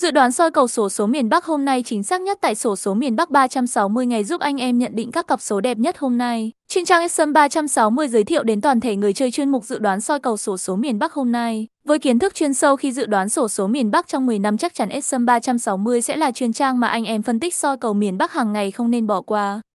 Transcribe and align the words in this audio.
Dự 0.00 0.10
đoán 0.10 0.32
soi 0.32 0.50
cầu 0.50 0.68
sổ 0.68 0.88
số 0.88 1.06
miền 1.06 1.28
Bắc 1.28 1.44
hôm 1.44 1.64
nay 1.64 1.82
chính 1.86 2.02
xác 2.02 2.20
nhất 2.20 2.38
tại 2.40 2.54
sổ 2.54 2.76
số 2.76 2.94
miền 2.94 3.16
Bắc 3.16 3.30
360 3.30 4.06
ngày 4.06 4.24
giúp 4.24 4.40
anh 4.40 4.56
em 4.56 4.78
nhận 4.78 4.96
định 4.96 5.12
các 5.12 5.26
cặp 5.26 5.40
số 5.40 5.60
đẹp 5.60 5.78
nhất 5.78 5.98
hôm 5.98 6.18
nay. 6.18 6.52
Trên 6.68 6.84
trang 6.84 7.08
Sâm 7.08 7.32
360 7.32 8.08
giới 8.08 8.24
thiệu 8.24 8.42
đến 8.42 8.60
toàn 8.60 8.80
thể 8.80 8.96
người 8.96 9.12
chơi 9.12 9.30
chuyên 9.30 9.48
mục 9.48 9.64
dự 9.64 9.78
đoán 9.78 10.00
soi 10.00 10.20
cầu 10.20 10.36
sổ 10.36 10.56
số 10.56 10.76
miền 10.76 10.98
Bắc 10.98 11.12
hôm 11.12 11.32
nay. 11.32 11.66
Với 11.84 11.98
kiến 11.98 12.18
thức 12.18 12.34
chuyên 12.34 12.54
sâu 12.54 12.76
khi 12.76 12.92
dự 12.92 13.06
đoán 13.06 13.28
sổ 13.28 13.48
số 13.48 13.66
miền 13.66 13.90
Bắc 13.90 14.08
trong 14.08 14.26
10 14.26 14.38
năm 14.38 14.56
chắc 14.56 14.74
chắn 14.74 15.00
Sâm 15.02 15.26
360 15.26 16.02
sẽ 16.02 16.16
là 16.16 16.30
chuyên 16.30 16.52
trang 16.52 16.80
mà 16.80 16.88
anh 16.88 17.04
em 17.04 17.22
phân 17.22 17.40
tích 17.40 17.54
soi 17.54 17.76
cầu 17.76 17.94
miền 17.94 18.18
Bắc 18.18 18.32
hàng 18.32 18.52
ngày 18.52 18.70
không 18.70 18.90
nên 18.90 19.06
bỏ 19.06 19.20
qua. 19.20 19.60